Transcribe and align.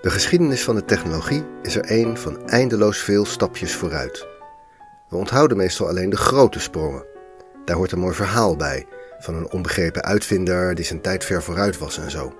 De 0.00 0.10
geschiedenis 0.10 0.64
van 0.64 0.74
de 0.74 0.84
technologie 0.84 1.44
is 1.62 1.76
er 1.76 1.90
een 1.90 2.16
van 2.16 2.48
eindeloos 2.48 2.98
veel 2.98 3.24
stapjes 3.24 3.74
vooruit. 3.74 4.26
We 5.08 5.16
onthouden 5.16 5.56
meestal 5.56 5.88
alleen 5.88 6.10
de 6.10 6.16
grote 6.16 6.60
sprongen. 6.60 7.04
Daar 7.64 7.76
hoort 7.76 7.92
een 7.92 7.98
mooi 7.98 8.14
verhaal 8.14 8.56
bij, 8.56 8.86
van 9.18 9.34
een 9.34 9.50
onbegrepen 9.50 10.02
uitvinder 10.02 10.74
die 10.74 10.84
zijn 10.84 11.00
tijd 11.00 11.24
ver 11.24 11.42
vooruit 11.42 11.78
was 11.78 11.98
en 11.98 12.10
zo. 12.10 12.34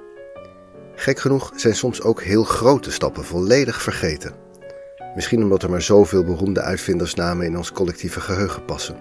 Gek 0.94 1.18
genoeg 1.18 1.52
zijn 1.56 1.74
soms 1.74 2.02
ook 2.02 2.22
heel 2.22 2.44
grote 2.44 2.92
stappen 2.92 3.24
volledig 3.24 3.82
vergeten. 3.82 4.34
Misschien 5.14 5.42
omdat 5.42 5.62
er 5.62 5.70
maar 5.70 5.82
zoveel 5.82 6.24
beroemde 6.24 6.60
uitvindersnamen 6.60 7.46
in 7.46 7.56
ons 7.56 7.72
collectieve 7.72 8.20
geheugen 8.20 8.64
passen. 8.64 8.96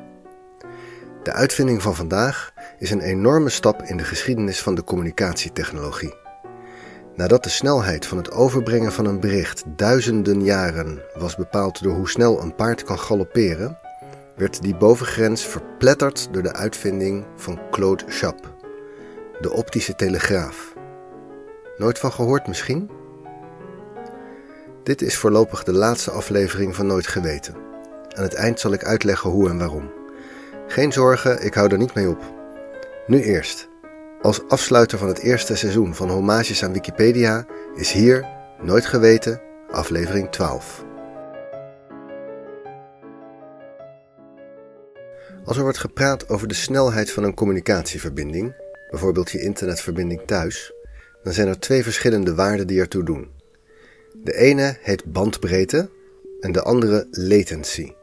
De 1.23 1.31
uitvinding 1.31 1.81
van 1.81 1.95
vandaag 1.95 2.53
is 2.79 2.91
een 2.91 3.01
enorme 3.01 3.49
stap 3.49 3.81
in 3.81 3.97
de 3.97 4.03
geschiedenis 4.03 4.61
van 4.61 4.75
de 4.75 4.83
communicatietechnologie. 4.83 6.27
Nadat 7.19 7.43
de 7.43 7.49
snelheid 7.49 8.05
van 8.05 8.17
het 8.17 8.31
overbrengen 8.31 8.91
van 8.91 9.05
een 9.05 9.19
bericht 9.19 9.63
duizenden 9.75 10.43
jaren 10.43 11.01
was 11.13 11.35
bepaald 11.35 11.83
door 11.83 11.93
hoe 11.93 12.09
snel 12.09 12.41
een 12.41 12.55
paard 12.55 12.83
kan 12.83 12.99
galopperen, 12.99 13.77
werd 14.35 14.61
die 14.61 14.75
bovengrens 14.75 15.45
verpletterd 15.45 16.27
door 16.31 16.43
de 16.43 16.53
uitvinding 16.53 17.25
van 17.35 17.59
Claude 17.71 18.03
Chappe, 18.07 18.47
de 19.39 19.53
optische 19.53 19.95
telegraaf. 19.95 20.73
Nooit 21.77 21.99
van 21.99 22.11
gehoord 22.11 22.47
misschien? 22.47 22.89
Dit 24.83 25.01
is 25.01 25.17
voorlopig 25.17 25.63
de 25.63 25.73
laatste 25.73 26.11
aflevering 26.11 26.75
van 26.75 26.87
Nooit 26.87 27.07
Geweten. 27.07 27.55
Aan 28.15 28.23
het 28.23 28.33
eind 28.33 28.59
zal 28.59 28.73
ik 28.73 28.83
uitleggen 28.83 29.29
hoe 29.29 29.49
en 29.49 29.57
waarom. 29.57 29.91
Geen 30.67 30.91
zorgen, 30.91 31.45
ik 31.45 31.53
hou 31.53 31.71
er 31.71 31.77
niet 31.77 31.93
mee 31.93 32.09
op. 32.09 32.33
Nu 33.07 33.21
eerst. 33.21 33.68
Als 34.21 34.47
afsluiter 34.47 34.97
van 34.97 35.07
het 35.07 35.19
eerste 35.19 35.55
seizoen 35.55 35.95
van 35.95 36.09
Homages 36.09 36.63
aan 36.63 36.73
Wikipedia 36.73 37.45
is 37.75 37.91
hier 37.91 38.27
Nooit 38.61 38.85
Geweten, 38.85 39.41
aflevering 39.71 40.29
12. 40.29 40.85
Als 45.45 45.57
er 45.57 45.63
wordt 45.63 45.77
gepraat 45.77 46.29
over 46.29 46.47
de 46.47 46.53
snelheid 46.53 47.11
van 47.11 47.23
een 47.23 47.33
communicatieverbinding, 47.33 48.55
bijvoorbeeld 48.89 49.31
je 49.31 49.41
internetverbinding 49.41 50.21
thuis, 50.25 50.73
dan 51.23 51.33
zijn 51.33 51.47
er 51.47 51.59
twee 51.59 51.83
verschillende 51.83 52.35
waarden 52.35 52.67
die 52.67 52.79
ertoe 52.79 53.03
doen. 53.03 53.31
De 54.23 54.35
ene 54.35 54.77
heet 54.81 55.11
bandbreedte 55.11 55.89
en 56.39 56.51
de 56.51 56.61
andere 56.61 57.07
latency. 57.11 57.93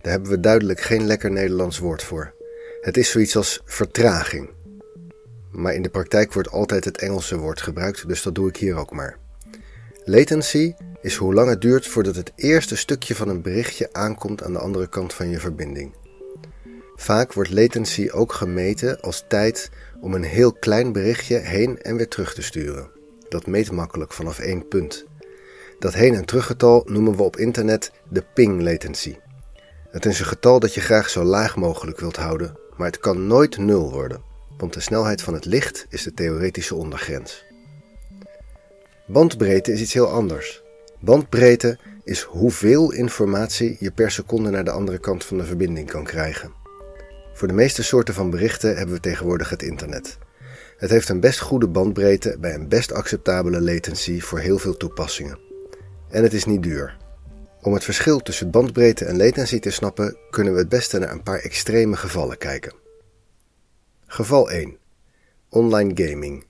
Daar 0.00 0.12
hebben 0.12 0.30
we 0.30 0.40
duidelijk 0.40 0.80
geen 0.80 1.06
lekker 1.06 1.30
Nederlands 1.30 1.78
woord 1.78 2.02
voor. 2.02 2.34
Het 2.80 2.96
is 2.96 3.10
zoiets 3.10 3.36
als 3.36 3.60
vertraging. 3.64 4.58
Maar 5.50 5.74
in 5.74 5.82
de 5.82 5.88
praktijk 5.88 6.32
wordt 6.32 6.50
altijd 6.50 6.84
het 6.84 6.98
Engelse 6.98 7.38
woord 7.38 7.60
gebruikt, 7.60 8.08
dus 8.08 8.22
dat 8.22 8.34
doe 8.34 8.48
ik 8.48 8.56
hier 8.56 8.76
ook 8.76 8.92
maar. 8.92 9.16
Latency 10.04 10.74
is 11.00 11.16
hoe 11.16 11.34
lang 11.34 11.48
het 11.48 11.60
duurt 11.60 11.86
voordat 11.86 12.16
het 12.16 12.32
eerste 12.34 12.76
stukje 12.76 13.14
van 13.14 13.28
een 13.28 13.42
berichtje 13.42 13.88
aankomt 13.92 14.42
aan 14.42 14.52
de 14.52 14.58
andere 14.58 14.88
kant 14.88 15.14
van 15.14 15.28
je 15.28 15.40
verbinding. 15.40 15.94
Vaak 16.96 17.32
wordt 17.32 17.50
latency 17.50 18.08
ook 18.12 18.32
gemeten 18.32 19.00
als 19.00 19.24
tijd 19.28 19.70
om 20.00 20.14
een 20.14 20.22
heel 20.22 20.52
klein 20.52 20.92
berichtje 20.92 21.36
heen 21.36 21.82
en 21.82 21.96
weer 21.96 22.08
terug 22.08 22.34
te 22.34 22.42
sturen. 22.42 22.90
Dat 23.28 23.46
meet 23.46 23.70
makkelijk 23.70 24.12
vanaf 24.12 24.38
één 24.38 24.68
punt. 24.68 25.04
Dat 25.78 25.94
heen- 25.94 26.14
en 26.14 26.24
teruggetal 26.24 26.82
noemen 26.86 27.16
we 27.16 27.22
op 27.22 27.36
internet 27.36 27.92
de 28.08 28.24
ping 28.34 28.62
latency. 28.62 29.16
Het 29.90 30.06
is 30.06 30.20
een 30.20 30.26
getal 30.26 30.60
dat 30.60 30.74
je 30.74 30.80
graag 30.80 31.10
zo 31.10 31.24
laag 31.24 31.56
mogelijk 31.56 32.00
wilt 32.00 32.16
houden, 32.16 32.56
maar 32.76 32.86
het 32.86 32.98
kan 32.98 33.26
nooit 33.26 33.58
nul 33.58 33.92
worden, 33.92 34.22
want 34.60 34.72
de 34.72 34.80
snelheid 34.80 35.22
van 35.22 35.34
het 35.34 35.44
licht 35.44 35.86
is 35.88 36.02
de 36.02 36.14
theoretische 36.14 36.74
ondergrens. 36.74 37.44
Bandbreedte 39.06 39.72
is 39.72 39.80
iets 39.80 39.92
heel 39.92 40.08
anders. 40.08 40.62
Bandbreedte 41.00 41.78
is 42.04 42.22
hoeveel 42.22 42.92
informatie 42.92 43.76
je 43.78 43.90
per 43.90 44.10
seconde 44.10 44.50
naar 44.50 44.64
de 44.64 44.70
andere 44.70 44.98
kant 44.98 45.24
van 45.24 45.38
de 45.38 45.44
verbinding 45.44 45.90
kan 45.90 46.04
krijgen. 46.04 46.52
Voor 47.34 47.48
de 47.48 47.54
meeste 47.54 47.82
soorten 47.82 48.14
van 48.14 48.30
berichten 48.30 48.76
hebben 48.76 48.94
we 48.94 49.00
tegenwoordig 49.00 49.50
het 49.50 49.62
internet. 49.62 50.18
Het 50.76 50.90
heeft 50.90 51.08
een 51.08 51.20
best 51.20 51.40
goede 51.40 51.68
bandbreedte 51.68 52.36
bij 52.40 52.54
een 52.54 52.68
best 52.68 52.92
acceptabele 52.92 53.60
latency 53.60 54.20
voor 54.20 54.38
heel 54.38 54.58
veel 54.58 54.76
toepassingen. 54.76 55.38
En 56.08 56.22
het 56.22 56.32
is 56.32 56.44
niet 56.44 56.62
duur. 56.62 56.96
Om 57.62 57.72
het 57.72 57.84
verschil 57.84 58.18
tussen 58.18 58.50
bandbreedte 58.50 59.04
en 59.04 59.16
latency 59.16 59.58
te 59.58 59.70
snappen, 59.70 60.16
kunnen 60.30 60.52
we 60.52 60.58
het 60.58 60.68
beste 60.68 60.98
naar 60.98 61.10
een 61.10 61.22
paar 61.22 61.38
extreme 61.38 61.96
gevallen 61.96 62.38
kijken. 62.38 62.79
Geval 64.12 64.50
1. 64.50 64.76
Online 65.48 65.92
gaming. 65.94 66.44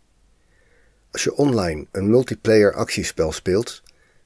Als 1.11 1.25
je 1.25 1.35
online 1.35 1.87
een 1.91 2.11
multiplayer 2.11 2.75
actiespel 2.75 3.33
speelt, 3.33 3.83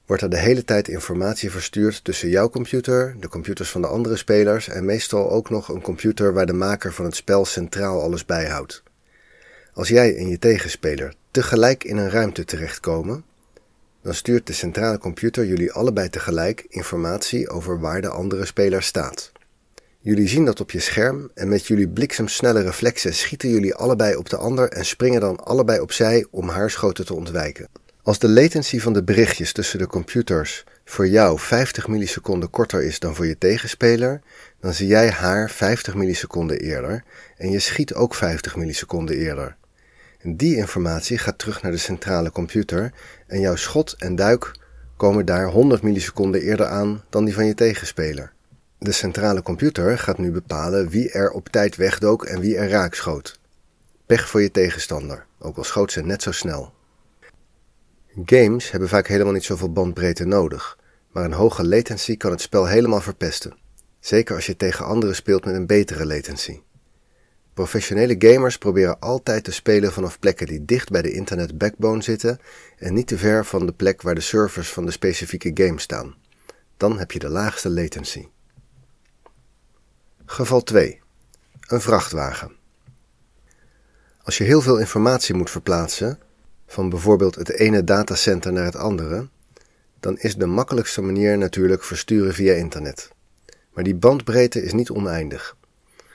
wordt 0.06 0.22
er 0.22 0.31
de 0.31 0.39
hele 0.39 0.65
tijd 0.65 0.89
informatie 0.89 1.50
verstuurd 1.50 2.05
tussen 2.05 2.28
jouw 2.28 2.49
computer, 2.49 3.17
de 3.21 3.28
computers 3.28 3.71
van 3.71 3.81
de 3.81 3.87
andere 3.87 4.17
spelers 4.17 4.69
en 4.69 4.84
meestal 4.84 5.31
ook 5.31 5.50
nog 5.50 5.69
een 5.69 5.81
computer 5.81 6.33
waar 6.33 6.47
de 6.47 6.53
maker 6.53 6.93
van 6.93 7.05
het 7.05 7.17
spel 7.17 7.44
centraal 7.44 8.03
alles 8.03 8.25
bijhoudt. 8.25 8.83
Als 9.73 9.89
jij 9.89 10.17
en 10.17 10.28
je 10.28 10.39
tegenspeler 10.39 11.15
tegelijk 11.31 11.84
in 11.84 11.97
een 11.97 12.11
ruimte 12.11 12.44
terechtkomen, 12.44 13.25
dan 14.03 14.15
stuurt 14.15 14.47
de 14.47 14.53
centrale 14.53 14.99
computer 14.99 15.47
jullie 15.47 15.73
allebei 15.73 16.09
tegelijk 16.09 16.67
informatie 16.69 17.49
over 17.49 17.81
waar 17.81 18.00
de 18.00 18.09
andere 18.09 18.44
speler 18.44 18.83
staat. 18.83 19.33
Jullie 20.04 20.28
zien 20.28 20.44
dat 20.44 20.60
op 20.60 20.70
je 20.70 20.81
scherm 20.81 21.31
en 21.34 21.48
met 21.48 21.66
jullie 21.66 21.88
bliksemsnelle 21.88 22.62
reflexen 22.62 23.15
schieten 23.15 23.48
jullie 23.48 23.75
allebei 23.75 24.16
op 24.16 24.28
de 24.28 24.37
ander 24.37 24.69
en 24.69 24.84
springen 24.84 25.20
dan 25.20 25.37
allebei 25.37 25.81
opzij 25.81 26.26
om 26.31 26.48
haarschoten 26.48 27.06
te 27.06 27.15
ontwijken. 27.15 27.69
Als 28.03 28.19
de 28.19 28.28
latency 28.28 28.81
van 28.81 28.93
de 28.93 29.03
berichtjes 29.03 29.53
tussen 29.53 29.78
de 29.78 29.87
computers 29.87 30.64
voor 30.84 31.09
jou 31.09 31.38
50 31.38 31.88
milliseconden 31.88 32.50
korter 32.50 32.82
is 32.82 32.98
dan 32.98 33.14
voor 33.14 33.26
je 33.26 33.38
tegenspeler, 33.38 34.20
dan 34.60 34.75
zie 34.75 34.87
jij 34.87 35.10
haar 35.10 35.50
50 35.50 35.94
milliseconden 35.94 36.59
eerder 36.59 37.04
en 37.37 37.50
je 37.50 37.59
schiet 37.59 37.94
ook 37.94 38.14
50 38.14 38.56
milliseconden 38.56 39.16
eerder. 39.16 39.56
En 40.19 40.37
die 40.37 40.56
informatie 40.56 41.19
gaat 41.19 41.38
terug 41.38 41.62
naar 41.62 41.72
de 41.72 41.78
centrale 41.78 42.31
computer 42.31 42.93
en 43.26 43.41
jouw 43.41 43.56
schot 43.56 43.94
en 43.98 44.16
duik 44.16 44.53
komen 44.97 45.26
daar 45.26 45.47
100 45.47 45.82
milliseconden 45.82 46.41
eerder 46.41 46.66
aan 46.66 47.04
dan 47.10 47.25
die 47.25 47.34
van 47.34 47.47
je 47.47 47.54
tegenspeler. 47.54 48.34
De 48.79 48.93
centrale 48.93 49.43
computer 49.43 49.99
gaat 49.99 50.19
nu 50.19 50.31
bepalen 50.31 50.89
wie 50.89 51.11
er 51.11 51.31
op 51.31 51.49
tijd 51.49 51.77
wegdook 51.77 52.25
en 52.25 52.41
wie 52.41 52.57
er 52.57 52.69
raak 52.69 52.95
schoot. 52.95 53.39
Pech 54.07 54.29
voor 54.29 54.43
je 54.43 54.51
tegenstander, 54.51 55.27
ook 55.39 55.57
al 55.57 55.65
schoot 55.65 55.93
ze 55.93 56.03
net 56.03 56.23
zo 56.23 56.33
snel. 56.33 56.73
Games 58.25 58.71
hebben 58.71 58.89
vaak 58.89 59.07
helemaal 59.07 59.33
niet 59.33 59.45
zoveel 59.45 59.73
bandbreedte 59.73 60.25
nodig, 60.25 60.79
maar 61.12 61.25
een 61.25 61.33
hoge 61.33 61.67
latency 61.67 62.17
kan 62.17 62.31
het 62.31 62.41
spel 62.41 62.67
helemaal 62.67 63.01
verpesten. 63.01 63.57
Zeker 64.01 64.35
als 64.35 64.47
je 64.47 64.57
tegen 64.57 64.87
anderen 64.87 65.15
speelt 65.15 65.45
met 65.45 65.55
een 65.55 65.67
betere 65.67 66.06
latency. 66.06 66.61
Professionele 67.55 68.15
gamers 68.19 68.59
proberen 68.59 69.01
altijd 69.01 69.45
te 69.45 69.53
spelen 69.53 69.93
vanaf 69.93 70.19
plekken 70.19 70.47
die 70.47 70.65
dicht 70.65 70.91
bij 70.91 71.03
de 71.03 71.12
internet 71.12 71.59
backbone 71.59 72.03
zitten 72.03 72.39
en 72.79 72.95
niet 72.95 73.06
te 73.06 73.19
ver 73.19 73.45
van 73.45 73.67
de 73.67 73.73
plek 73.73 74.03
waar 74.03 74.15
de 74.15 74.21
servers 74.21 74.73
van 74.73 74.85
de 74.87 74.91
specifieke 74.91 75.51
game 75.55 75.81
staan. 75.81 76.15
Dan 76.77 76.99
heb 76.99 77.11
je 77.11 77.19
de 77.19 77.29
laagste 77.29 77.71
latency. 77.71 78.27
Geval 80.27 80.62
2. 80.62 81.01
Een 81.67 81.81
vrachtwagen. 81.81 82.53
Als 84.23 84.39
je 84.39 84.45
heel 84.45 84.61
veel 84.61 84.79
informatie 84.79 85.35
moet 85.35 85.51
verplaatsen, 85.51 86.19
van 86.67 86.89
bijvoorbeeld 86.89 87.35
het 87.35 87.51
ene 87.51 87.85
datacenter 87.85 88.53
naar 88.53 88.65
het 88.65 88.77
andere, 88.77 89.29
dan 90.01 90.19
is 90.19 90.37
de 90.37 90.47
makkelijkste 90.47 91.03
manier 91.03 91.39
natuurlijk 91.39 91.85
versturen 91.85 92.35
via 92.35 92.53
internet. 92.53 93.11
Maar 93.73 93.85
die 93.85 93.95
bandbreedte 93.95 94.62
is 94.62 94.73
niet 94.73 94.91
oneindig. 94.91 95.57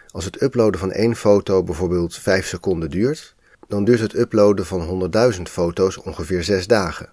Als 0.08 0.26
het 0.26 0.42
uploaden 0.42 0.80
van 0.80 0.92
één 0.92 1.16
foto 1.16 1.64
bijvoorbeeld 1.64 2.18
5 2.18 2.48
seconden 2.48 2.90
duurt, 2.90 3.36
dan 3.68 3.84
duurt 3.84 4.00
het 4.00 4.14
uploaden 4.14 4.66
van 4.66 5.12
100.000 5.36 5.42
foto's 5.42 5.98
ongeveer 5.98 6.44
6 6.44 6.68
dagen. 6.68 7.10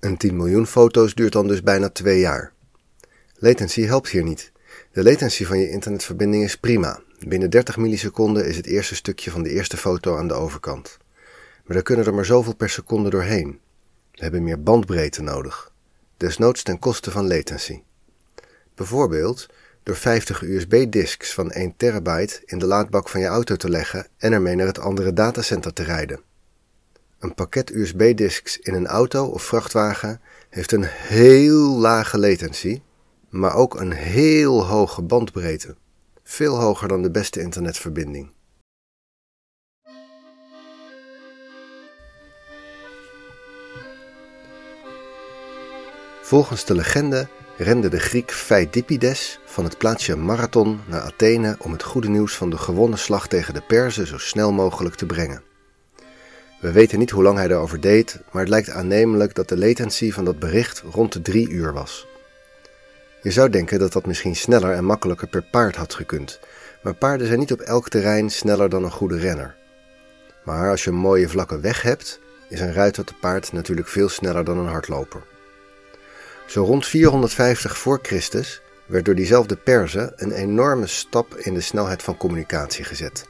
Een 0.00 0.16
10 0.16 0.36
miljoen 0.36 0.66
foto's 0.66 1.14
duurt 1.14 1.32
dan 1.32 1.46
dus 1.46 1.62
bijna 1.62 1.88
2 1.88 2.18
jaar. 2.18 2.52
Latency 3.34 3.82
helpt 3.82 4.08
hier 4.08 4.22
niet. 4.22 4.52
De 4.92 5.02
latency 5.02 5.44
van 5.44 5.58
je 5.58 5.70
internetverbinding 5.70 6.44
is 6.44 6.56
prima. 6.56 7.00
Binnen 7.18 7.50
30 7.50 7.76
milliseconden 7.76 8.46
is 8.46 8.56
het 8.56 8.66
eerste 8.66 8.94
stukje 8.94 9.30
van 9.30 9.42
de 9.42 9.50
eerste 9.50 9.76
foto 9.76 10.16
aan 10.16 10.28
de 10.28 10.34
overkant. 10.34 10.98
Maar 11.64 11.76
er 11.76 11.82
kunnen 11.82 12.06
er 12.06 12.14
maar 12.14 12.24
zoveel 12.24 12.54
per 12.54 12.70
seconde 12.70 13.10
doorheen. 13.10 13.60
We 14.12 14.22
hebben 14.22 14.42
meer 14.42 14.62
bandbreedte 14.62 15.22
nodig. 15.22 15.72
Desnoods 16.16 16.62
ten 16.62 16.78
koste 16.78 17.10
van 17.10 17.28
latency. 17.28 17.82
Bijvoorbeeld 18.74 19.46
door 19.82 19.96
50 19.96 20.42
USB-disks 20.42 21.34
van 21.34 21.50
1 21.50 21.76
terabyte 21.76 22.42
in 22.44 22.58
de 22.58 22.66
laadbak 22.66 23.08
van 23.08 23.20
je 23.20 23.26
auto 23.26 23.56
te 23.56 23.68
leggen 23.68 24.06
en 24.16 24.32
ermee 24.32 24.54
naar 24.54 24.66
het 24.66 24.78
andere 24.78 25.12
datacenter 25.12 25.72
te 25.72 25.82
rijden. 25.82 26.20
Een 27.18 27.34
pakket 27.34 27.70
USB-disks 27.70 28.58
in 28.58 28.74
een 28.74 28.86
auto 28.86 29.26
of 29.26 29.42
vrachtwagen 29.42 30.20
heeft 30.48 30.72
een 30.72 30.84
heel 30.84 31.78
lage 31.78 32.18
latency, 32.18 32.80
maar 33.32 33.54
ook 33.54 33.80
een 33.80 33.92
heel 33.92 34.66
hoge 34.66 35.02
bandbreedte, 35.02 35.76
veel 36.22 36.60
hoger 36.60 36.88
dan 36.88 37.02
de 37.02 37.10
beste 37.10 37.40
internetverbinding. 37.40 38.32
Volgens 46.22 46.64
de 46.64 46.74
legende 46.74 47.28
rende 47.56 47.88
de 47.88 48.00
Griek 48.00 48.30
Pheidippides 48.30 49.40
van 49.44 49.64
het 49.64 49.78
plaatsje 49.78 50.16
Marathon 50.16 50.80
naar 50.88 51.00
Athene 51.00 51.56
om 51.58 51.72
het 51.72 51.82
goede 51.82 52.08
nieuws 52.08 52.36
van 52.36 52.50
de 52.50 52.58
gewonnen 52.58 52.98
slag 52.98 53.28
tegen 53.28 53.54
de 53.54 53.62
Perzen 53.66 54.06
zo 54.06 54.18
snel 54.18 54.52
mogelijk 54.52 54.94
te 54.94 55.06
brengen. 55.06 55.42
We 56.60 56.72
weten 56.72 56.98
niet 56.98 57.10
hoe 57.10 57.22
lang 57.22 57.36
hij 57.36 57.48
daarover 57.48 57.80
deed, 57.80 58.20
maar 58.32 58.40
het 58.42 58.50
lijkt 58.50 58.70
aannemelijk 58.70 59.34
dat 59.34 59.48
de 59.48 59.58
latency 59.58 60.12
van 60.12 60.24
dat 60.24 60.38
bericht 60.38 60.82
rond 60.90 61.12
de 61.12 61.22
drie 61.22 61.48
uur 61.48 61.72
was. 61.72 62.06
Je 63.22 63.30
zou 63.30 63.50
denken 63.50 63.78
dat 63.78 63.92
dat 63.92 64.06
misschien 64.06 64.36
sneller 64.36 64.72
en 64.72 64.84
makkelijker 64.84 65.28
per 65.28 65.42
paard 65.42 65.76
had 65.76 65.94
gekund, 65.94 66.40
maar 66.82 66.94
paarden 66.94 67.26
zijn 67.26 67.38
niet 67.38 67.52
op 67.52 67.60
elk 67.60 67.88
terrein 67.88 68.30
sneller 68.30 68.68
dan 68.68 68.84
een 68.84 68.90
goede 68.90 69.18
renner. 69.18 69.54
Maar 70.44 70.70
als 70.70 70.84
je 70.84 70.90
een 70.90 70.96
mooie 70.96 71.28
vlakke 71.28 71.60
weg 71.60 71.82
hebt, 71.82 72.20
is 72.48 72.60
een 72.60 72.72
ruiter 72.72 73.04
te 73.04 73.14
paard 73.20 73.52
natuurlijk 73.52 73.88
veel 73.88 74.08
sneller 74.08 74.44
dan 74.44 74.58
een 74.58 74.66
hardloper. 74.66 75.22
Zo 76.46 76.64
rond 76.64 76.86
450 76.86 77.78
voor 77.78 77.98
Christus 78.02 78.62
werd 78.86 79.04
door 79.04 79.14
diezelfde 79.14 79.56
Perzen 79.56 80.12
een 80.16 80.32
enorme 80.32 80.86
stap 80.86 81.34
in 81.36 81.54
de 81.54 81.60
snelheid 81.60 82.02
van 82.02 82.16
communicatie 82.16 82.84
gezet. 82.84 83.26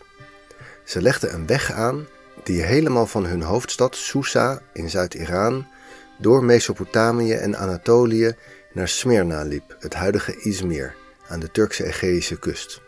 Ze 0.84 1.02
legden 1.02 1.34
een 1.34 1.46
weg 1.46 1.72
aan 1.72 2.06
die 2.42 2.62
helemaal 2.62 3.06
van 3.06 3.26
hun 3.26 3.42
hoofdstad 3.42 3.96
Susa 3.96 4.62
in 4.72 4.90
Zuid-Iran 4.90 5.66
door 6.18 6.44
Mesopotamië 6.44 7.32
en 7.32 7.56
Anatolië 7.56 8.34
naar 8.72 8.88
Smyrna 8.88 9.42
liep, 9.42 9.76
het 9.78 9.94
huidige 9.94 10.36
Izmir, 10.40 10.94
aan 11.28 11.40
de 11.40 11.50
Turkse 11.50 11.84
Egeïsche 11.84 12.38
kust. 12.38 12.80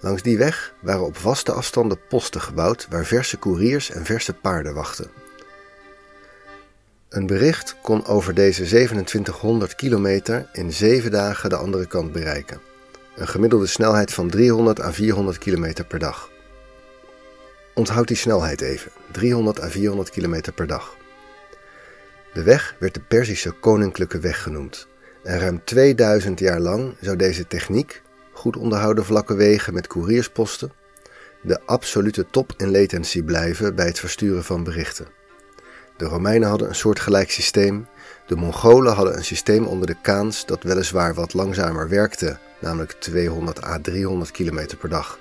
Langs 0.00 0.22
die 0.22 0.38
weg 0.38 0.74
waren 0.80 1.04
op 1.04 1.16
vaste 1.16 1.52
afstanden 1.52 1.98
posten 2.08 2.40
gebouwd 2.40 2.86
waar 2.90 3.04
verse 3.04 3.36
koeriers 3.36 3.90
en 3.90 4.04
verse 4.04 4.32
paarden 4.34 4.74
wachten. 4.74 5.10
Een 7.08 7.26
bericht 7.26 7.76
kon 7.82 8.06
over 8.06 8.34
deze 8.34 8.64
2700 8.64 9.74
kilometer 9.74 10.48
in 10.52 10.72
zeven 10.72 11.10
dagen 11.10 11.50
de 11.50 11.56
andere 11.56 11.86
kant 11.86 12.12
bereiken. 12.12 12.60
Een 13.16 13.28
gemiddelde 13.28 13.66
snelheid 13.66 14.12
van 14.12 14.30
300 14.30 14.80
à 14.80 14.92
400 14.92 15.38
kilometer 15.38 15.84
per 15.84 15.98
dag. 15.98 16.30
Onthoud 17.74 18.08
die 18.08 18.16
snelheid 18.16 18.60
even: 18.60 18.92
300 19.12 19.60
à 19.60 19.68
400 19.68 20.10
kilometer 20.10 20.52
per 20.52 20.66
dag. 20.66 20.96
De 22.36 22.42
weg 22.42 22.76
werd 22.78 22.94
de 22.94 23.00
Perzische 23.00 23.50
Koninklijke 23.50 24.18
Weg 24.18 24.42
genoemd. 24.42 24.88
En 25.22 25.38
ruim 25.38 25.64
2000 25.64 26.38
jaar 26.38 26.60
lang 26.60 26.94
zou 27.00 27.16
deze 27.16 27.46
techniek, 27.46 28.02
goed 28.32 28.56
onderhouden 28.56 29.04
vlakke 29.04 29.34
wegen 29.34 29.74
met 29.74 29.86
koeriersposten, 29.86 30.72
de 31.42 31.60
absolute 31.66 32.26
top 32.30 32.52
in 32.56 32.70
latency 32.70 33.22
blijven 33.22 33.74
bij 33.74 33.86
het 33.86 33.98
versturen 33.98 34.44
van 34.44 34.64
berichten. 34.64 35.06
De 35.96 36.04
Romeinen 36.04 36.48
hadden 36.48 36.68
een 36.68 36.74
soortgelijk 36.74 37.30
systeem. 37.30 37.86
De 38.26 38.36
Mongolen 38.36 38.94
hadden 38.94 39.16
een 39.16 39.24
systeem 39.24 39.66
onder 39.66 39.86
de 39.86 39.96
Kaans 40.02 40.46
dat 40.46 40.62
weliswaar 40.62 41.14
wat 41.14 41.34
langzamer 41.34 41.88
werkte, 41.88 42.38
namelijk 42.60 42.92
200 42.92 43.64
à 43.64 43.78
300 43.80 44.30
km 44.30 44.66
per 44.80 44.88
dag, 44.88 45.18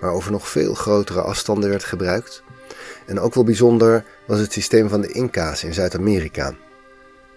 maar 0.00 0.10
over 0.10 0.30
nog 0.30 0.48
veel 0.48 0.74
grotere 0.74 1.20
afstanden 1.20 1.70
werd 1.70 1.84
gebruikt. 1.84 2.42
En 3.06 3.20
ook 3.20 3.34
wel 3.34 3.44
bijzonder 3.44 4.04
was 4.26 4.38
het 4.38 4.52
systeem 4.52 4.88
van 4.88 5.00
de 5.00 5.12
Inca's 5.12 5.64
in 5.64 5.74
Zuid-Amerika. 5.74 6.54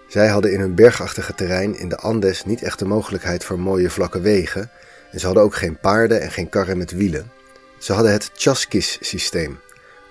Zij 0.07 0.27
hadden 0.27 0.51
in 0.51 0.59
hun 0.59 0.75
bergachtige 0.75 1.35
terrein 1.35 1.77
in 1.77 1.89
de 1.89 1.97
Andes 1.97 2.45
niet 2.45 2.63
echt 2.63 2.79
de 2.79 2.85
mogelijkheid 2.85 3.43
voor 3.43 3.59
mooie 3.59 3.89
vlakke 3.89 4.21
wegen 4.21 4.71
en 5.11 5.19
ze 5.19 5.25
hadden 5.25 5.43
ook 5.43 5.55
geen 5.55 5.79
paarden 5.79 6.21
en 6.21 6.31
geen 6.31 6.49
karren 6.49 6.77
met 6.77 6.91
wielen. 6.91 7.31
Ze 7.77 7.93
hadden 7.93 8.11
het 8.11 8.31
Chasquis-systeem, 8.33 9.59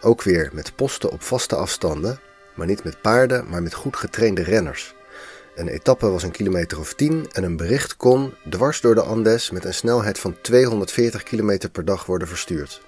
ook 0.01 0.23
weer 0.23 0.51
met 0.53 0.77
posten 0.77 1.11
op 1.11 1.23
vaste 1.23 1.57
afstanden 1.57 2.21
maar 2.59 2.67
niet 2.67 2.85
met 2.85 3.01
paarden, 3.01 3.49
maar 3.49 3.63
met 3.63 3.75
goed 3.75 3.97
getrainde 3.97 4.43
renners. 4.43 4.95
Een 5.55 5.69
etappe 5.69 6.09
was 6.09 6.23
een 6.23 6.31
kilometer 6.31 6.79
of 6.79 6.95
10 6.95 7.29
en 7.33 7.43
een 7.43 7.57
bericht 7.57 7.97
kon 7.97 8.35
dwars 8.49 8.81
door 8.81 8.95
de 8.95 9.03
Andes 9.03 9.51
met 9.51 9.65
een 9.65 9.75
snelheid 9.75 10.19
van 10.19 10.37
240 10.41 11.23
km 11.23 11.59
per 11.73 11.85
dag 11.85 12.07
worden 12.07 12.29
verstuurd. 12.29 12.83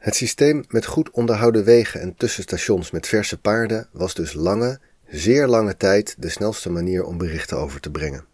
Het 0.00 0.14
systeem 0.14 0.64
met 0.68 0.86
goed 0.86 1.10
onderhouden 1.10 1.64
wegen 1.64 2.00
en 2.00 2.14
tussenstations 2.14 2.90
met 2.90 3.06
verse 3.06 3.40
paarden 3.40 3.88
was 3.92 4.14
dus 4.14 4.32
lange, 4.32 4.80
zeer 5.08 5.46
lange 5.46 5.76
tijd 5.76 6.14
de 6.18 6.28
snelste 6.28 6.70
manier 6.70 7.04
om 7.04 7.18
berichten 7.18 7.58
over 7.58 7.80
te 7.80 7.90
brengen. 7.90 8.24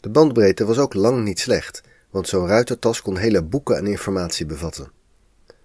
De 0.00 0.08
bandbreedte 0.10 0.64
was 0.64 0.78
ook 0.78 0.94
lang 0.94 1.24
niet 1.24 1.40
slecht 1.40 1.82
want 2.14 2.28
zo'n 2.28 2.46
ruitertas 2.46 3.02
kon 3.02 3.16
hele 3.16 3.42
boeken 3.42 3.76
en 3.76 3.86
informatie 3.86 4.46
bevatten. 4.46 4.92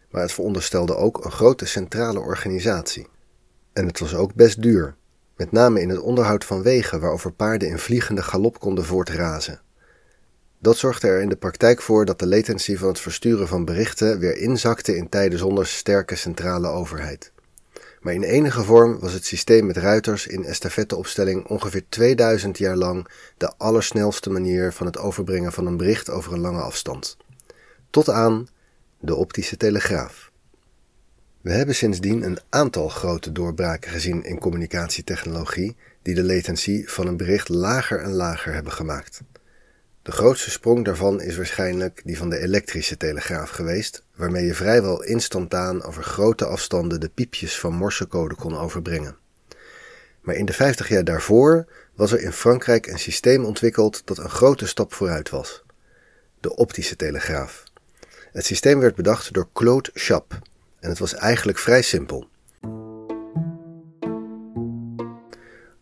Maar 0.10 0.22
het 0.22 0.32
veronderstelde 0.32 0.96
ook 0.96 1.26
een 1.26 1.32
grote 1.32 1.66
centrale 1.66 2.20
organisatie. 2.20 3.08
En 3.74 3.86
het 3.86 4.00
was 4.00 4.16
ook 4.16 4.34
best 4.34 4.62
duur, 4.62 4.96
met 5.36 5.52
name 5.52 5.82
in 5.82 5.90
het 5.90 6.00
onderhoud 6.00 6.46
van 6.46 6.62
wegen 6.62 7.00
waarover 7.00 7.32
paarden 7.32 7.68
in 7.70 7.80
vliegende 7.80 8.22
galop 8.22 8.60
konden 8.60 8.86
voortrazen. 8.86 9.62
Dat 10.60 10.78
zorgde 10.78 11.08
er 11.08 11.22
in 11.22 11.30
de 11.30 11.36
praktijk 11.36 11.82
voor 11.82 12.06
dat 12.06 12.20
de 12.20 12.28
latency 12.28 12.78
van 12.78 12.88
het 12.88 13.00
versturen 13.00 13.48
van 13.48 13.66
berichten 13.66 14.20
weer 14.20 14.38
inzakte 14.38 14.96
in 14.96 15.10
tijden 15.10 15.40
zonder 15.40 15.68
sterke 15.68 16.16
centrale 16.16 16.68
overheid 16.68 17.32
maar 18.00 18.14
in 18.14 18.24
enige 18.24 18.64
vorm 18.64 19.00
was 19.00 19.14
het 19.14 19.26
systeem 19.26 19.66
met 19.66 19.78
ruiters 19.78 20.28
in 20.28 20.46
estafetteopstelling 20.46 21.46
ongeveer 21.46 21.84
2000 21.90 22.58
jaar 22.58 22.76
lang 22.76 23.08
de 23.38 23.54
allersnelste 23.58 24.30
manier 24.30 24.74
van 24.74 24.86
het 24.86 24.98
overbrengen 24.98 25.52
van 25.52 25.66
een 25.66 25.78
bericht 25.78 26.10
over 26.10 26.34
een 26.34 26.40
lange 26.40 26.62
afstand. 26.62 27.18
Tot 27.90 28.10
aan 28.10 28.48
de 29.00 29.16
optische 29.16 29.58
telegraaf. 29.58 30.32
We 31.42 31.52
hebben 31.52 31.76
sindsdien 31.76 32.24
een 32.24 32.40
aantal 32.50 32.90
grote 32.90 33.32
doorbraken 33.32 33.92
gezien 33.92 34.24
in 34.24 34.40
communicatietechnologie 34.40 35.76
die 36.02 36.16
de 36.16 36.24
latency 36.24 36.86
van 36.86 37.08
een 37.08 37.18
bericht 37.18 37.50
lager 37.50 38.00
en 38.00 38.12
lager 38.12 38.54
hebben 38.54 38.74
gemaakt. 38.74 39.22
De 40.02 40.12
grootste 40.12 40.52
sprong 40.52 40.86
daarvan 40.86 41.22
is 41.22 41.36
waarschijnlijk 41.36 42.02
die 42.06 42.18
van 42.18 42.30
de 42.30 42.40
elektrische 42.40 42.98
telegraaf 42.98 43.50
geweest, 43.50 44.04
waarmee 44.16 44.46
je 44.46 44.54
vrijwel 44.54 45.04
instantaan 45.04 45.84
over 45.84 46.04
grote 46.04 46.46
afstanden 46.46 47.00
de 47.00 47.10
piepjes 47.10 47.60
van 47.60 47.74
morsecode 47.74 48.36
kon 48.36 48.58
overbrengen. 48.58 49.18
Maar 50.22 50.36
in 50.36 50.46
de 50.46 50.54
50 50.54 50.90
jaar 50.90 51.04
daarvoor 51.04 51.68
was 51.96 52.12
er 52.12 52.22
in 52.22 52.32
Frankrijk 52.32 52.88
een 52.88 53.00
systeem 53.00 53.46
ontwikkeld 53.46 54.02
dat 54.06 54.18
een 54.18 54.30
grote 54.30 54.68
stap 54.68 54.94
vooruit 54.94 55.30
was: 55.30 55.64
de 56.40 56.56
optische 56.56 56.96
telegraaf. 56.96 57.64
Het 58.32 58.46
systeem 58.46 58.80
werd 58.80 58.96
bedacht 58.96 59.34
door 59.34 59.50
Claude 59.54 59.90
Chappe 59.94 60.36
en 60.80 60.90
het 60.90 61.00
was 61.00 61.14
eigenlijk 61.14 61.58
vrij 61.58 61.82
simpel. 61.82 62.30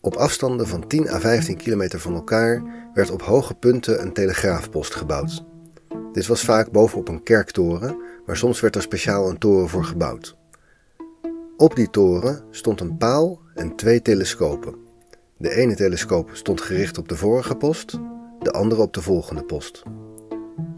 Op 0.08 0.16
afstanden 0.16 0.68
van 0.68 0.88
10 0.88 1.10
à 1.10 1.20
15 1.20 1.58
kilometer 1.58 2.00
van 2.00 2.14
elkaar 2.14 2.64
werd 2.94 3.12
op 3.12 3.22
hoge 3.22 3.54
punten 3.54 4.02
een 4.02 4.14
telegraafpost 4.14 4.96
gebouwd. 4.96 5.46
Dit 6.12 6.28
was 6.28 6.42
vaak 6.42 6.72
bovenop 6.72 7.08
een 7.08 7.24
kerktoren, 7.24 7.98
maar 8.26 8.38
soms 8.38 8.60
werd 8.60 8.76
er 8.76 8.82
speciaal 8.82 9.30
een 9.30 9.38
toren 9.38 9.70
voor 9.70 9.84
gebouwd. 9.84 10.38
Op 11.58 11.76
die 11.76 11.90
toren 11.90 12.44
stond 12.52 12.82
een 12.82 12.98
paal 12.98 13.42
en 13.56 13.76
twee 13.76 14.02
telescopen. 14.02 14.76
De 15.38 15.50
ene 15.50 15.76
telescoop 15.76 16.30
stond 16.34 16.62
gericht 16.62 16.98
op 16.98 17.08
de 17.10 17.16
vorige 17.16 17.56
post, 17.56 17.92
de 18.40 18.52
andere 18.52 18.82
op 18.82 18.94
de 18.94 19.02
volgende 19.02 19.44
post. 19.44 19.84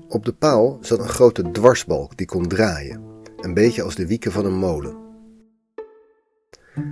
Op 0.07 0.25
de 0.25 0.33
paal 0.33 0.77
zat 0.81 1.00
een 1.00 1.09
grote 1.09 1.51
dwarsbalk 1.51 2.17
die 2.17 2.27
kon 2.27 2.48
draaien, 2.48 3.01
een 3.38 3.53
beetje 3.53 3.83
als 3.83 3.95
de 3.95 4.07
wieken 4.07 4.31
van 4.31 4.45
een 4.45 4.57
molen. 4.57 5.08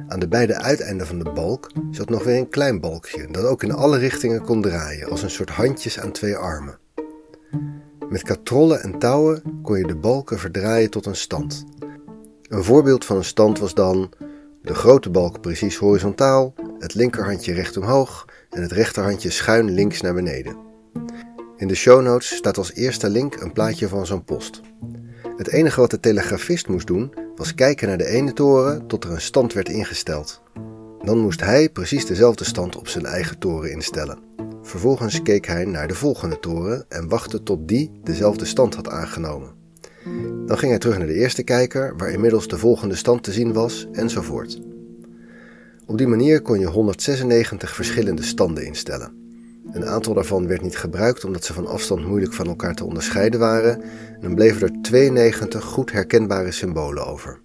Aan 0.07 0.19
de 0.19 0.27
beide 0.27 0.55
uiteinden 0.55 1.07
van 1.07 1.19
de 1.19 1.31
balk 1.31 1.71
zat 1.91 2.09
nog 2.09 2.23
weer 2.23 2.37
een 2.37 2.49
klein 2.49 2.79
balkje 2.79 3.27
dat 3.31 3.45
ook 3.45 3.63
in 3.63 3.71
alle 3.71 3.97
richtingen 3.97 4.41
kon 4.41 4.61
draaien, 4.61 5.09
als 5.09 5.23
een 5.23 5.29
soort 5.29 5.49
handjes 5.49 5.99
aan 5.99 6.11
twee 6.11 6.35
armen. 6.35 6.79
Met 8.09 8.23
katrollen 8.23 8.81
en 8.81 8.99
touwen 8.99 9.41
kon 9.61 9.77
je 9.77 9.87
de 9.87 9.95
balken 9.95 10.39
verdraaien 10.39 10.89
tot 10.89 11.05
een 11.05 11.15
stand. 11.15 11.65
Een 12.47 12.63
voorbeeld 12.63 13.05
van 13.05 13.17
een 13.17 13.23
stand 13.23 13.59
was 13.59 13.73
dan 13.73 14.11
de 14.61 14.73
grote 14.73 15.09
balk 15.09 15.41
precies 15.41 15.77
horizontaal, 15.77 16.53
het 16.79 16.93
linkerhandje 16.93 17.53
recht 17.53 17.77
omhoog 17.77 18.25
en 18.49 18.61
het 18.61 18.71
rechterhandje 18.71 19.29
schuin 19.29 19.71
links 19.71 20.01
naar 20.01 20.13
beneden. 20.13 20.57
In 21.57 21.67
de 21.67 21.75
show 21.75 22.01
notes 22.01 22.35
staat 22.35 22.57
als 22.57 22.73
eerste 22.73 23.09
link 23.09 23.35
een 23.35 23.53
plaatje 23.53 23.87
van 23.87 24.05
zo'n 24.05 24.23
post. 24.23 24.61
Het 25.37 25.47
enige 25.47 25.79
wat 25.79 25.91
de 25.91 25.99
telegrafist 25.99 26.67
moest 26.67 26.87
doen 26.87 27.13
was 27.37 27.55
kijken 27.55 27.87
naar 27.87 27.97
de 27.97 28.05
ene 28.05 28.33
toren 28.33 28.87
tot 28.87 29.03
er 29.03 29.11
een 29.11 29.21
stand 29.21 29.53
werd 29.53 29.69
ingesteld. 29.69 30.41
Dan 31.03 31.17
moest 31.17 31.41
hij 31.41 31.69
precies 31.69 32.05
dezelfde 32.05 32.43
stand 32.43 32.75
op 32.75 32.87
zijn 32.87 33.05
eigen 33.05 33.39
toren 33.39 33.71
instellen. 33.71 34.19
Vervolgens 34.61 35.21
keek 35.21 35.45
hij 35.45 35.65
naar 35.65 35.87
de 35.87 35.95
volgende 35.95 36.39
toren 36.39 36.85
en 36.89 37.09
wachtte 37.09 37.43
tot 37.43 37.67
die 37.67 37.99
dezelfde 38.03 38.45
stand 38.45 38.75
had 38.75 38.89
aangenomen. 38.89 39.49
Dan 40.45 40.57
ging 40.57 40.71
hij 40.71 40.79
terug 40.79 40.97
naar 40.97 41.07
de 41.07 41.13
eerste 41.13 41.43
kijker, 41.43 41.93
waar 41.97 42.11
inmiddels 42.11 42.47
de 42.47 42.57
volgende 42.57 42.95
stand 42.95 43.23
te 43.23 43.31
zien 43.31 43.53
was, 43.53 43.87
enzovoort. 43.91 44.61
Op 45.85 45.97
die 45.97 46.07
manier 46.07 46.41
kon 46.41 46.59
je 46.59 46.67
196 46.67 47.75
verschillende 47.75 48.23
standen 48.23 48.65
instellen. 48.65 49.26
Een 49.71 49.85
aantal 49.85 50.13
daarvan 50.13 50.47
werd 50.47 50.61
niet 50.61 50.77
gebruikt 50.77 51.25
omdat 51.25 51.43
ze 51.43 51.53
van 51.53 51.67
afstand 51.67 52.07
moeilijk 52.07 52.33
van 52.33 52.47
elkaar 52.47 52.75
te 52.75 52.85
onderscheiden 52.85 53.39
waren 53.39 53.81
en 54.21 54.35
bleven 54.35 54.61
er 54.61 54.81
92 54.81 55.63
goed 55.63 55.91
herkenbare 55.91 56.51
symbolen 56.51 57.07
over. 57.07 57.39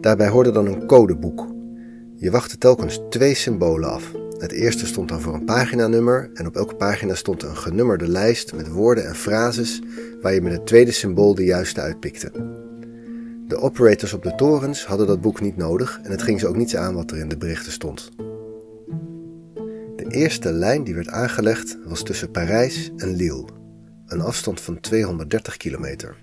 Daarbij 0.00 0.28
hoorde 0.28 0.50
dan 0.50 0.66
een 0.66 0.86
codeboek. 0.86 1.46
Je 2.16 2.30
wachtte 2.30 2.58
telkens 2.58 3.00
twee 3.10 3.34
symbolen 3.34 3.90
af. 3.90 4.12
Het 4.38 4.52
eerste 4.52 4.86
stond 4.86 5.08
dan 5.08 5.20
voor 5.20 5.34
een 5.34 5.44
paginanummer 5.44 6.30
en 6.34 6.46
op 6.46 6.56
elke 6.56 6.74
pagina 6.74 7.14
stond 7.14 7.42
een 7.42 7.56
genummerde 7.56 8.08
lijst 8.08 8.54
met 8.54 8.68
woorden 8.68 9.06
en 9.06 9.14
frases 9.14 9.82
waar 10.22 10.34
je 10.34 10.42
met 10.42 10.52
het 10.52 10.66
tweede 10.66 10.92
symbool 10.92 11.34
de 11.34 11.44
juiste 11.44 11.80
uitpikte. 11.80 12.30
De 13.46 13.56
operators 13.56 14.12
op 14.12 14.22
de 14.22 14.34
torens 14.34 14.86
hadden 14.86 15.06
dat 15.06 15.20
boek 15.20 15.40
niet 15.40 15.56
nodig 15.56 16.00
en 16.02 16.10
het 16.10 16.22
ging 16.22 16.40
ze 16.40 16.46
ook 16.46 16.56
niets 16.56 16.76
aan 16.76 16.94
wat 16.94 17.10
er 17.10 17.18
in 17.18 17.28
de 17.28 17.36
berichten 17.36 17.72
stond. 17.72 18.10
De 20.08 20.14
eerste 20.14 20.52
lijn 20.52 20.84
die 20.84 20.94
werd 20.94 21.08
aangelegd 21.08 21.78
was 21.84 22.02
tussen 22.02 22.30
Parijs 22.30 22.90
en 22.96 23.16
Lille, 23.16 23.44
een 24.06 24.20
afstand 24.20 24.60
van 24.60 24.80
230 24.80 25.56
kilometer. 25.56 26.16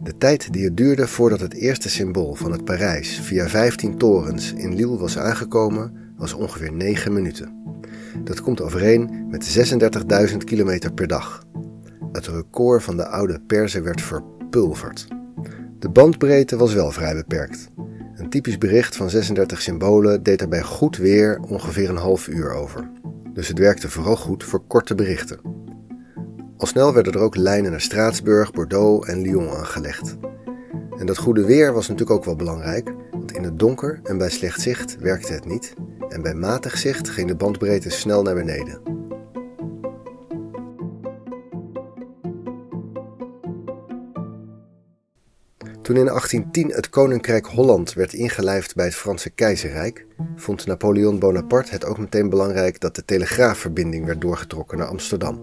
De 0.00 0.16
tijd 0.16 0.52
die 0.52 0.64
het 0.64 0.76
duurde 0.76 1.06
voordat 1.06 1.40
het 1.40 1.54
eerste 1.54 1.88
symbool 1.88 2.34
van 2.34 2.52
het 2.52 2.64
Parijs 2.64 3.20
via 3.20 3.48
15 3.48 3.98
torens 3.98 4.52
in 4.52 4.74
Lille 4.74 4.96
was 4.96 5.18
aangekomen, 5.18 5.92
was 6.16 6.32
ongeveer 6.32 6.72
9 6.72 7.12
minuten. 7.12 7.78
Dat 8.24 8.40
komt 8.40 8.60
overeen 8.60 9.26
met 9.28 9.72
36.000 10.30 10.36
kilometer 10.36 10.92
per 10.92 11.06
dag. 11.06 11.44
Het 12.12 12.26
record 12.26 12.82
van 12.82 12.96
de 12.96 13.06
oude 13.06 13.40
Perzen 13.40 13.82
werd 13.82 14.00
verpulverd. 14.00 15.08
De 15.78 15.88
bandbreedte 15.88 16.56
was 16.56 16.74
wel 16.74 16.90
vrij 16.90 17.14
beperkt. 17.14 17.70
Typisch 18.34 18.58
bericht 18.58 18.96
van 18.96 19.10
36 19.10 19.62
symbolen 19.62 20.22
deed 20.22 20.40
er 20.40 20.48
bij 20.48 20.62
goed 20.62 20.96
weer 20.96 21.40
ongeveer 21.48 21.88
een 21.88 21.96
half 21.96 22.28
uur 22.28 22.52
over. 22.52 22.90
Dus 23.32 23.48
het 23.48 23.58
werkte 23.58 23.88
vooral 23.88 24.16
goed 24.16 24.44
voor 24.44 24.66
korte 24.66 24.94
berichten. 24.94 25.40
Al 26.56 26.66
snel 26.66 26.94
werden 26.94 27.12
er 27.12 27.18
ook 27.18 27.36
lijnen 27.36 27.70
naar 27.70 27.80
Straatsburg, 27.80 28.50
Bordeaux 28.50 29.08
en 29.08 29.20
Lyon 29.20 29.50
aangelegd. 29.50 30.16
En 30.98 31.06
dat 31.06 31.18
goede 31.18 31.44
weer 31.44 31.72
was 31.72 31.88
natuurlijk 31.88 32.18
ook 32.18 32.24
wel 32.24 32.36
belangrijk, 32.36 32.92
want 33.10 33.32
in 33.32 33.42
het 33.42 33.58
donker 33.58 34.00
en 34.02 34.18
bij 34.18 34.30
slecht 34.30 34.60
zicht 34.60 34.96
werkte 34.98 35.32
het 35.32 35.44
niet 35.44 35.74
en 36.08 36.22
bij 36.22 36.34
matig 36.34 36.78
zicht 36.78 37.08
ging 37.08 37.28
de 37.28 37.36
bandbreedte 37.36 37.90
snel 37.90 38.22
naar 38.22 38.34
beneden. 38.34 38.93
Toen 45.84 45.96
in 45.96 46.06
1810 46.06 46.70
het 46.70 46.90
Koninkrijk 46.90 47.46
Holland 47.46 47.92
werd 47.92 48.12
ingelijfd 48.12 48.74
bij 48.74 48.84
het 48.84 48.94
Franse 48.94 49.30
Keizerrijk, 49.30 50.06
vond 50.36 50.66
Napoleon 50.66 51.18
Bonaparte 51.18 51.72
het 51.72 51.84
ook 51.84 51.98
meteen 51.98 52.28
belangrijk 52.28 52.80
dat 52.80 52.94
de 52.94 53.04
telegraafverbinding 53.04 54.06
werd 54.06 54.20
doorgetrokken 54.20 54.78
naar 54.78 54.86
Amsterdam. 54.86 55.42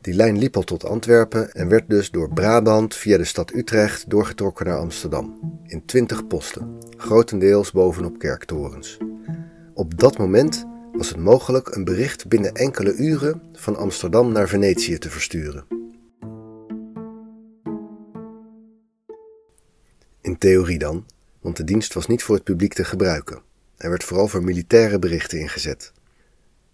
Die 0.00 0.14
lijn 0.14 0.38
liep 0.38 0.56
al 0.56 0.62
tot 0.62 0.84
Antwerpen 0.84 1.52
en 1.52 1.68
werd 1.68 1.88
dus 1.88 2.10
door 2.10 2.32
Brabant 2.32 2.94
via 2.94 3.16
de 3.16 3.24
stad 3.24 3.54
Utrecht 3.54 4.10
doorgetrokken 4.10 4.66
naar 4.66 4.78
Amsterdam, 4.78 5.38
in 5.66 5.84
20 5.84 6.26
posten, 6.26 6.78
grotendeels 6.96 7.72
bovenop 7.72 8.18
kerktorens. 8.18 8.98
Op 9.74 9.98
dat 9.98 10.18
moment 10.18 10.66
was 10.92 11.08
het 11.08 11.18
mogelijk 11.18 11.74
een 11.74 11.84
bericht 11.84 12.28
binnen 12.28 12.52
enkele 12.52 12.94
uren 12.94 13.42
van 13.52 13.76
Amsterdam 13.76 14.32
naar 14.32 14.48
Venetië 14.48 14.98
te 14.98 15.10
versturen. 15.10 15.75
Theorie 20.38 20.78
dan, 20.78 21.06
want 21.40 21.56
de 21.56 21.64
dienst 21.64 21.94
was 21.94 22.06
niet 22.06 22.22
voor 22.22 22.34
het 22.34 22.44
publiek 22.44 22.74
te 22.74 22.84
gebruiken. 22.84 23.42
Hij 23.76 23.90
werd 23.90 24.04
vooral 24.04 24.28
voor 24.28 24.44
militaire 24.44 24.98
berichten 24.98 25.38
ingezet. 25.38 25.92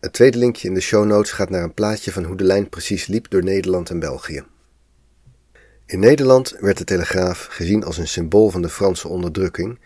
Het 0.01 0.13
tweede 0.13 0.39
linkje 0.39 0.69
in 0.69 0.75
de 0.75 0.81
show 0.81 1.07
notes 1.07 1.33
gaat 1.33 1.51
naar 1.51 1.63
een 1.63 1.75
plaatje 1.75 2.13
van 2.13 2.25
hoe 2.25 2.37
de 2.37 2.45
lijn 2.45 2.69
precies 2.69 3.07
liep 3.07 3.31
door 3.31 3.43
Nederland 3.43 3.91
en 3.91 3.99
België. 3.99 4.45
In 5.87 5.99
Nederland 5.99 6.57
werd 6.61 6.79
de 6.79 6.85
telegraaf 6.85 7.47
gezien 7.51 7.85
als 7.85 7.99
een 7.99 8.09
symbool 8.09 8.51
van 8.51 8.63
de 8.63 8.69
Franse 8.69 9.09
onderdrukking, 9.09 9.79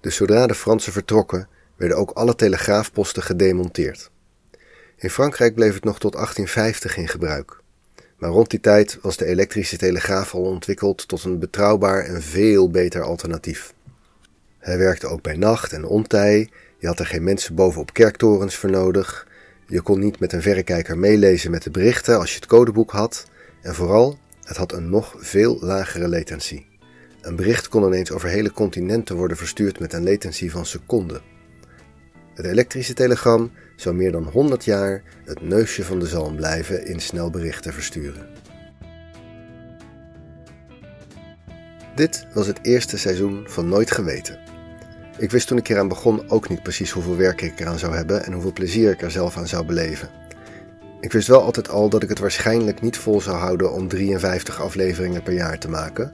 dus 0.00 0.16
zodra 0.16 0.46
de 0.46 0.54
Fransen 0.54 0.92
vertrokken, 0.92 1.48
werden 1.76 1.96
ook 1.96 2.10
alle 2.10 2.34
telegraafposten 2.34 3.22
gedemonteerd. 3.22 4.10
In 4.96 5.10
Frankrijk 5.10 5.54
bleef 5.54 5.74
het 5.74 5.84
nog 5.84 5.98
tot 5.98 6.12
1850 6.12 6.96
in 6.96 7.08
gebruik. 7.08 7.61
Maar 8.22 8.30
rond 8.30 8.50
die 8.50 8.60
tijd 8.60 8.98
was 9.00 9.16
de 9.16 9.26
elektrische 9.26 9.76
telegraaf 9.76 10.34
al 10.34 10.42
ontwikkeld 10.42 11.08
tot 11.08 11.24
een 11.24 11.38
betrouwbaar 11.38 12.04
en 12.04 12.22
veel 12.22 12.70
beter 12.70 13.02
alternatief. 13.02 13.74
Hij 14.58 14.78
werkte 14.78 15.06
ook 15.06 15.22
bij 15.22 15.36
nacht 15.36 15.72
en 15.72 15.84
ontij, 15.84 16.50
je 16.78 16.86
had 16.86 16.98
er 16.98 17.06
geen 17.06 17.24
mensen 17.24 17.54
bovenop 17.54 17.92
kerktorens 17.92 18.56
voor 18.56 18.70
nodig, 18.70 19.26
je 19.66 19.80
kon 19.80 19.98
niet 19.98 20.18
met 20.18 20.32
een 20.32 20.42
verrekijker 20.42 20.98
meelezen 20.98 21.50
met 21.50 21.62
de 21.62 21.70
berichten 21.70 22.18
als 22.18 22.30
je 22.30 22.36
het 22.36 22.46
codeboek 22.46 22.90
had, 22.90 23.26
en 23.60 23.74
vooral, 23.74 24.18
het 24.42 24.56
had 24.56 24.72
een 24.72 24.90
nog 24.90 25.14
veel 25.18 25.58
lagere 25.60 26.08
latency. 26.08 26.64
Een 27.20 27.36
bericht 27.36 27.68
kon 27.68 27.84
ineens 27.84 28.10
over 28.10 28.28
hele 28.28 28.52
continenten 28.52 29.16
worden 29.16 29.36
verstuurd 29.36 29.78
met 29.78 29.92
een 29.92 30.04
latency 30.04 30.50
van 30.50 30.66
seconden. 30.66 31.31
Het 32.34 32.46
elektrische 32.46 32.94
telegram 32.94 33.50
zou 33.76 33.94
meer 33.94 34.12
dan 34.12 34.24
100 34.24 34.64
jaar 34.64 35.02
het 35.24 35.42
neusje 35.42 35.84
van 35.84 35.98
de 35.98 36.06
zalm 36.06 36.36
blijven 36.36 36.86
in 36.86 37.00
snel 37.00 37.30
berichten 37.30 37.72
versturen. 37.72 38.26
Dit 41.94 42.26
was 42.34 42.46
het 42.46 42.58
eerste 42.62 42.98
seizoen 42.98 43.44
van 43.46 43.68
Nooit 43.68 43.90
Geweten. 43.90 44.38
Ik 45.18 45.30
wist 45.30 45.46
toen 45.46 45.58
ik 45.58 45.68
eraan 45.68 45.88
begon 45.88 46.30
ook 46.30 46.48
niet 46.48 46.62
precies 46.62 46.90
hoeveel 46.90 47.16
werk 47.16 47.40
ik 47.40 47.60
eraan 47.60 47.78
zou 47.78 47.94
hebben 47.94 48.24
en 48.24 48.32
hoeveel 48.32 48.52
plezier 48.52 48.90
ik 48.90 49.02
er 49.02 49.10
zelf 49.10 49.36
aan 49.36 49.48
zou 49.48 49.66
beleven. 49.66 50.10
Ik 51.00 51.12
wist 51.12 51.28
wel 51.28 51.42
altijd 51.42 51.68
al 51.68 51.88
dat 51.88 52.02
ik 52.02 52.08
het 52.08 52.18
waarschijnlijk 52.18 52.80
niet 52.80 52.96
vol 52.96 53.20
zou 53.20 53.36
houden 53.36 53.72
om 53.72 53.88
53 53.88 54.60
afleveringen 54.60 55.22
per 55.22 55.32
jaar 55.32 55.58
te 55.58 55.68
maken, 55.68 56.12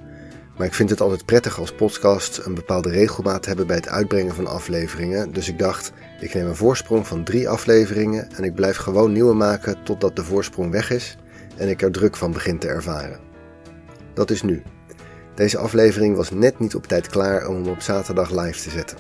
maar 0.59 0.67
ik 0.67 0.75
vind 0.75 0.91
het 0.91 1.01
altijd 1.01 1.25
prettig 1.25 1.59
als 1.59 1.73
podcast 1.73 2.41
een 2.45 2.55
bepaalde 2.55 2.91
regelmaat 2.91 3.47
hebben 3.47 3.67
bij 3.67 3.77
het 3.77 3.89
uitbrengen 3.89 4.35
van 4.35 4.47
afleveringen. 4.47 5.33
Dus 5.33 5.49
ik 5.49 5.59
dacht, 5.59 5.93
ik 6.21 6.35
neem 6.35 6.47
een 6.47 6.57
voorsprong 6.57 7.07
van 7.07 7.25
drie 7.25 7.49
afleveringen 7.49 8.29
en 8.33 8.45
ik 8.45 8.55
blijf 8.55 8.77
gewoon 8.77 9.13
nieuwe 9.13 9.35
maken 9.35 9.83
totdat 9.83 10.17
de 10.17 10.25
voorsprong 10.25 10.71
weg 10.71 10.91
is 10.91 11.17
en 11.57 11.69
ik 11.69 11.83
er 11.83 11.91
druk 11.91 12.17
van 12.17 12.33
begin 12.33 12.59
te 12.59 12.69
ervaren. 12.69 13.21
Dat 14.15 14.31
is 14.31 14.43
nu. 14.43 14.63
Deze 15.35 15.59
aflevering 15.59 16.17
was 16.17 16.31
net 16.31 16.59
niet 16.59 16.75
op 16.75 16.87
tijd 16.87 17.07
klaar 17.07 17.47
om 17.47 17.55
hem 17.55 17.69
op 17.69 17.81
zaterdag 17.81 18.31
live 18.31 18.63
te 18.63 18.71
zetten. 18.71 18.99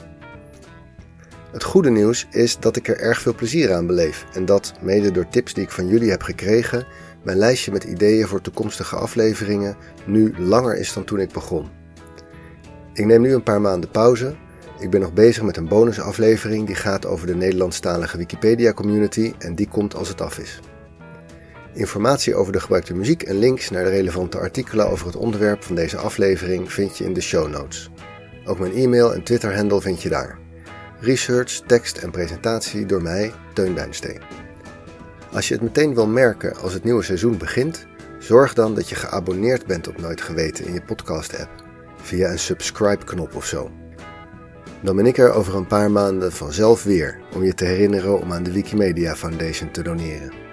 Het 1.53 1.65
goede 1.65 1.91
nieuws 1.91 2.27
is 2.31 2.59
dat 2.59 2.77
ik 2.77 2.89
er 2.89 3.01
erg 3.01 3.21
veel 3.21 3.35
plezier 3.35 3.75
aan 3.75 3.87
beleef 3.87 4.25
en 4.33 4.45
dat, 4.45 4.73
mede 4.81 5.11
door 5.11 5.29
tips 5.29 5.55
die 5.55 5.65
ik 5.65 5.71
van 5.71 5.89
jullie 5.89 6.11
heb 6.11 6.23
gekregen, 6.23 6.87
mijn 7.29 7.41
lijstje 7.41 7.73
met 7.73 7.85
ideeën 7.85 8.27
voor 8.27 8.41
toekomstige 8.41 8.97
afleveringen 8.97 9.77
nu 10.07 10.35
langer 10.39 10.79
is 10.79 10.93
dan 10.93 11.05
toen 11.05 11.21
ik 11.21 11.33
begon. 11.33 11.69
Ik 12.93 13.05
neem 13.05 13.21
nu 13.21 13.35
een 13.35 13.43
paar 13.43 13.61
maanden 13.61 13.91
pauze. 13.91 14.35
Ik 14.79 14.91
ben 14.91 15.01
nog 15.01 15.13
bezig 15.13 15.43
met 15.43 15.57
een 15.57 15.69
bonusaflevering 15.69 16.67
die 16.67 16.75
gaat 16.75 17.07
over 17.07 17.27
de 17.27 17.35
Nederlandstalige 17.35 18.17
Wikipedia 18.17 18.73
community 18.73 19.33
en 19.39 19.55
die 19.55 19.69
komt 19.69 19.95
als 19.95 20.09
het 20.09 20.21
af 20.21 20.39
is. 20.39 20.61
Informatie 21.73 22.35
over 22.35 22.53
de 22.53 22.61
gebruikte 22.61 22.95
muziek 22.95 23.23
en 23.23 23.39
links 23.39 23.71
naar 23.71 23.85
de 23.85 23.91
relevante 23.91 24.39
artikelen 24.39 24.91
over 24.91 25.07
het 25.07 25.17
onderwerp 25.17 25.63
van 25.63 25.75
deze 25.75 25.97
aflevering 25.97 26.73
vind 26.73 26.99
je 26.99 27.05
in 27.05 27.13
de 27.13 27.21
show 27.21 27.49
notes. 27.49 27.91
Ook 28.45 28.59
mijn 28.59 28.73
e-mail 28.73 29.15
en 29.15 29.23
Twitter-handle 29.23 29.81
vind 29.81 30.03
je 30.03 30.09
daar. 30.09 30.39
Research, 31.01 31.61
tekst 31.67 31.97
en 31.97 32.11
presentatie 32.11 32.87
door 32.87 33.03
mij, 33.03 33.33
Teun 33.55 33.75
Duinsteen. 33.75 34.48
Als 35.33 35.49
je 35.49 35.55
het 35.55 35.63
meteen 35.63 35.95
wil 35.95 36.07
merken 36.07 36.57
als 36.57 36.73
het 36.73 36.85
nieuwe 36.85 37.03
seizoen 37.03 37.39
begint, 37.39 37.87
zorg 38.19 38.55
dan 38.55 38.75
dat 38.75 38.89
je 38.89 38.95
geabonneerd 38.95 39.67
bent 39.67 39.89
op 39.89 40.01
Nooit 40.01 40.21
Geweten 40.21 40.67
in 40.67 40.73
je 40.73 40.83
podcast-app, 40.83 41.51
via 41.97 42.31
een 42.31 42.39
subscribe-knop 42.39 43.35
of 43.35 43.47
zo. 43.47 43.71
Dan 44.83 44.97
ben 44.97 45.07
ik 45.07 45.19
er 45.19 45.33
over 45.33 45.57
een 45.57 45.67
paar 45.67 45.91
maanden 45.91 46.33
vanzelf 46.33 46.85
weer 46.85 47.19
om 47.35 47.45
je 47.45 47.55
te 47.55 47.65
herinneren 47.65 48.21
om 48.21 48.33
aan 48.33 48.43
de 48.43 48.53
Wikimedia 48.53 49.17
Foundation 49.17 49.71
te 49.71 49.83
doneren. 49.83 50.48